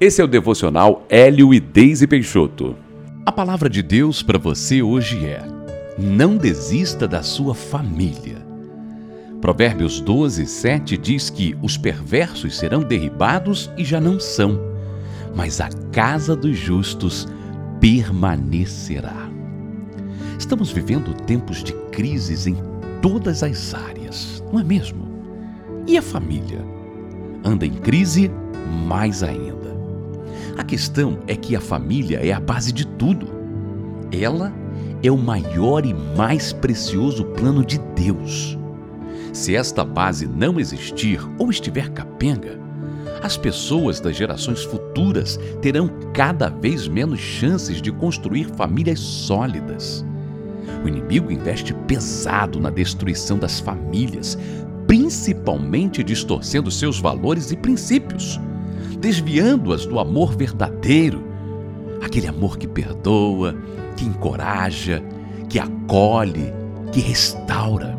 Esse 0.00 0.20
é 0.20 0.24
o 0.24 0.28
devocional 0.28 1.06
Hélio 1.08 1.54
e 1.54 1.60
Deise 1.60 2.08
Peixoto. 2.08 2.74
A 3.24 3.30
palavra 3.30 3.70
de 3.70 3.80
Deus 3.80 4.24
para 4.24 4.38
você 4.38 4.82
hoje 4.82 5.24
é: 5.24 5.40
não 5.96 6.36
desista 6.36 7.06
da 7.06 7.22
sua 7.22 7.54
família. 7.54 8.44
Provérbios 9.40 10.00
12, 10.00 10.46
7 10.46 10.96
diz 10.96 11.30
que 11.30 11.56
os 11.62 11.76
perversos 11.76 12.56
serão 12.56 12.82
derribados 12.82 13.70
e 13.76 13.84
já 13.84 14.00
não 14.00 14.18
são, 14.18 14.60
mas 15.32 15.60
a 15.60 15.68
casa 15.92 16.34
dos 16.34 16.56
justos 16.56 17.28
permanecerá. 17.80 19.30
Estamos 20.36 20.72
vivendo 20.72 21.14
tempos 21.14 21.62
de 21.62 21.72
crises 21.92 22.48
em 22.48 22.56
todas 23.00 23.44
as 23.44 23.72
áreas, 23.72 24.42
não 24.52 24.58
é 24.58 24.64
mesmo? 24.64 25.06
E 25.86 25.96
a 25.96 26.02
família? 26.02 26.64
Anda 27.44 27.64
em 27.64 27.74
crise 27.74 28.28
mais 28.88 29.22
ainda. 29.22 29.63
A 30.56 30.62
questão 30.62 31.18
é 31.26 31.34
que 31.34 31.56
a 31.56 31.60
família 31.60 32.18
é 32.24 32.32
a 32.32 32.38
base 32.38 32.72
de 32.72 32.86
tudo. 32.86 33.26
Ela 34.12 34.52
é 35.02 35.10
o 35.10 35.18
maior 35.18 35.84
e 35.84 35.92
mais 36.16 36.52
precioso 36.52 37.24
plano 37.24 37.64
de 37.64 37.78
Deus. 37.96 38.56
Se 39.32 39.56
esta 39.56 39.84
base 39.84 40.28
não 40.28 40.60
existir 40.60 41.20
ou 41.38 41.50
estiver 41.50 41.90
capenga, 41.90 42.60
as 43.20 43.36
pessoas 43.36 43.98
das 43.98 44.14
gerações 44.14 44.62
futuras 44.62 45.40
terão 45.60 45.90
cada 46.12 46.48
vez 46.48 46.86
menos 46.86 47.18
chances 47.18 47.82
de 47.82 47.90
construir 47.90 48.44
famílias 48.44 49.00
sólidas. 49.00 50.04
O 50.84 50.88
inimigo 50.88 51.32
investe 51.32 51.74
pesado 51.88 52.60
na 52.60 52.70
destruição 52.70 53.38
das 53.38 53.58
famílias, 53.58 54.38
principalmente 54.86 56.04
distorcendo 56.04 56.70
seus 56.70 57.00
valores 57.00 57.50
e 57.50 57.56
princípios 57.56 58.38
desviando-as 58.96 59.86
do 59.86 59.98
amor 59.98 60.36
verdadeiro, 60.36 61.24
aquele 62.02 62.26
amor 62.26 62.58
que 62.58 62.66
perdoa, 62.66 63.54
que 63.96 64.04
encoraja, 64.04 65.02
que 65.48 65.58
acolhe, 65.58 66.52
que 66.92 67.00
restaura. 67.00 67.98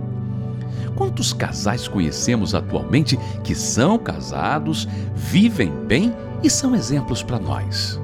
Quantos 0.95 1.33
casais 1.33 1.87
conhecemos 1.87 2.55
atualmente 2.55 3.17
que 3.43 3.53
são 3.53 3.97
casados, 3.97 4.87
vivem 5.13 5.71
bem 5.85 6.13
e 6.41 6.49
são 6.49 6.73
exemplos 6.73 7.21
para 7.21 7.39
nós? 7.39 7.99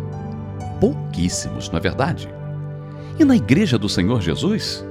Pouquíssimos, 0.80 1.70
não 1.70 1.78
é 1.78 1.82
verdade? 1.82 2.28
E 3.18 3.24
na 3.24 3.36
Igreja 3.36 3.78
do 3.78 3.88
Senhor 3.88 4.22
Jesus? 4.22 4.84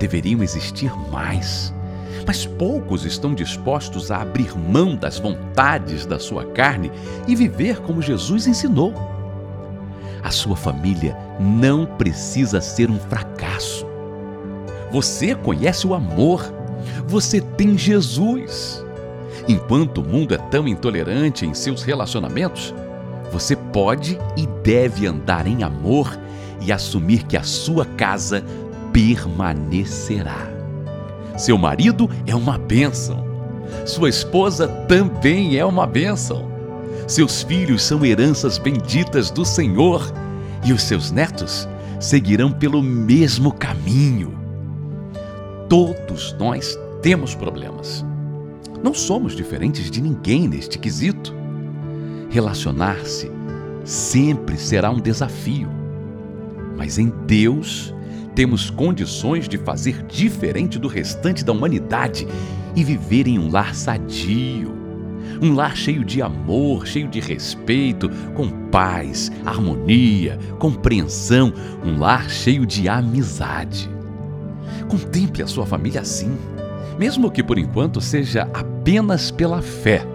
Deveriam 0.00 0.42
existir 0.42 0.90
mais 1.10 1.72
mas 2.26 2.46
poucos 2.46 3.04
estão 3.04 3.34
dispostos 3.34 4.10
a 4.10 4.22
abrir 4.22 4.56
mão 4.56 4.94
das 4.94 5.18
vontades 5.18 6.06
da 6.06 6.18
sua 6.18 6.44
carne 6.46 6.90
e 7.26 7.34
viver 7.34 7.80
como 7.80 8.02
Jesus 8.02 8.46
ensinou. 8.46 8.94
A 10.22 10.30
sua 10.30 10.56
família 10.56 11.16
não 11.40 11.84
precisa 11.84 12.60
ser 12.60 12.90
um 12.90 12.98
fracasso. 12.98 13.86
Você 14.92 15.34
conhece 15.34 15.86
o 15.86 15.94
amor, 15.94 16.42
você 17.06 17.40
tem 17.40 17.76
Jesus. 17.76 18.84
Enquanto 19.48 19.98
o 19.98 20.04
mundo 20.04 20.34
é 20.34 20.38
tão 20.38 20.68
intolerante 20.68 21.44
em 21.44 21.54
seus 21.54 21.82
relacionamentos, 21.82 22.72
você 23.32 23.56
pode 23.56 24.18
e 24.36 24.46
deve 24.62 25.06
andar 25.06 25.46
em 25.46 25.64
amor 25.64 26.16
e 26.60 26.70
assumir 26.70 27.24
que 27.24 27.36
a 27.36 27.42
sua 27.42 27.84
casa 27.84 28.44
permanecerá. 28.92 30.61
Seu 31.36 31.56
marido 31.56 32.08
é 32.26 32.34
uma 32.34 32.58
bênção. 32.58 33.24
Sua 33.86 34.08
esposa 34.08 34.68
também 34.68 35.56
é 35.56 35.64
uma 35.64 35.86
bênção. 35.86 36.50
Seus 37.06 37.42
filhos 37.42 37.82
são 37.82 38.04
heranças 38.04 38.58
benditas 38.58 39.30
do 39.30 39.44
Senhor 39.44 40.12
e 40.64 40.72
os 40.72 40.82
seus 40.82 41.10
netos 41.10 41.68
seguirão 42.00 42.52
pelo 42.52 42.82
mesmo 42.82 43.52
caminho. 43.52 44.38
Todos 45.68 46.34
nós 46.38 46.78
temos 47.00 47.34
problemas. 47.34 48.04
Não 48.82 48.92
somos 48.92 49.34
diferentes 49.34 49.90
de 49.90 50.00
ninguém 50.00 50.48
neste 50.48 50.78
quesito. 50.78 51.34
Relacionar-se 52.30 53.30
sempre 53.84 54.56
será 54.56 54.90
um 54.90 55.00
desafio, 55.00 55.68
mas 56.76 56.98
em 56.98 57.12
Deus 57.26 57.94
temos 58.34 58.70
condições 58.70 59.48
de 59.48 59.58
fazer 59.58 60.02
diferente 60.04 60.78
do 60.78 60.88
restante 60.88 61.44
da 61.44 61.52
humanidade 61.52 62.26
e 62.74 62.82
viver 62.82 63.26
em 63.26 63.38
um 63.38 63.50
lar 63.50 63.74
sadio. 63.74 64.72
Um 65.40 65.54
lar 65.54 65.76
cheio 65.76 66.04
de 66.04 66.22
amor, 66.22 66.86
cheio 66.86 67.08
de 67.08 67.20
respeito, 67.20 68.08
com 68.34 68.48
paz, 68.70 69.30
harmonia, 69.44 70.38
compreensão, 70.58 71.52
um 71.84 71.98
lar 71.98 72.30
cheio 72.30 72.64
de 72.64 72.88
amizade. 72.88 73.90
Contemple 74.88 75.42
a 75.42 75.46
sua 75.46 75.66
família 75.66 76.00
assim, 76.00 76.36
mesmo 76.98 77.30
que 77.30 77.42
por 77.42 77.58
enquanto 77.58 78.00
seja 78.00 78.48
apenas 78.54 79.30
pela 79.30 79.60
fé. 79.60 80.06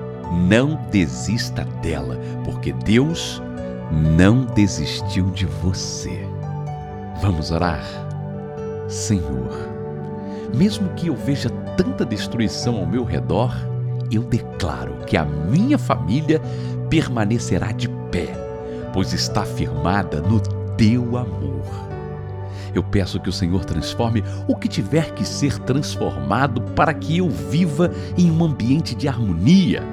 Não 0.47 0.75
desista 0.91 1.63
dela, 1.81 2.19
porque 2.43 2.73
Deus 2.73 3.41
não 3.91 4.45
desistiu 4.45 5.29
de 5.31 5.45
você. 5.45 6.27
Vamos 7.21 7.49
orar? 7.51 8.06
Senhor, 8.87 9.51
mesmo 10.53 10.89
que 10.89 11.07
eu 11.07 11.15
veja 11.15 11.49
tanta 11.75 12.05
destruição 12.05 12.77
ao 12.77 12.85
meu 12.85 13.03
redor, 13.03 13.53
eu 14.11 14.23
declaro 14.23 14.95
que 15.05 15.17
a 15.17 15.25
minha 15.25 15.77
família 15.77 16.41
permanecerá 16.89 17.71
de 17.71 17.89
pé, 18.11 18.27
pois 18.93 19.11
está 19.13 19.43
firmada 19.43 20.21
no 20.21 20.39
teu 20.77 21.17
amor. 21.17 21.87
Eu 22.73 22.83
peço 22.83 23.19
que 23.19 23.29
o 23.29 23.33
Senhor 23.33 23.65
transforme 23.65 24.23
o 24.47 24.55
que 24.55 24.67
tiver 24.67 25.11
que 25.13 25.25
ser 25.25 25.57
transformado 25.59 26.61
para 26.73 26.93
que 26.93 27.17
eu 27.17 27.29
viva 27.29 27.91
em 28.17 28.31
um 28.31 28.43
ambiente 28.43 28.95
de 28.95 29.07
harmonia, 29.07 29.83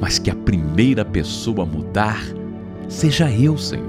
mas 0.00 0.18
que 0.18 0.30
a 0.30 0.34
primeira 0.34 1.04
pessoa 1.04 1.62
a 1.62 1.66
mudar 1.66 2.20
seja 2.88 3.30
eu, 3.30 3.56
Senhor. 3.56 3.86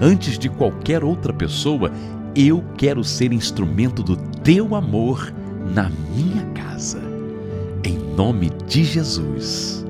Antes 0.00 0.38
de 0.38 0.48
qualquer 0.48 1.02
outra 1.02 1.32
pessoa, 1.32 1.90
eu 2.34 2.64
quero 2.76 3.02
ser 3.02 3.32
instrumento 3.32 4.02
do 4.02 4.16
teu 4.16 4.74
amor 4.74 5.32
na 5.74 5.90
minha 6.14 6.44
casa. 6.54 7.00
Em 7.84 7.98
nome 8.16 8.50
de 8.66 8.84
Jesus. 8.84 9.87